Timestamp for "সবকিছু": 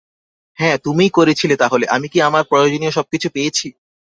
2.97-3.27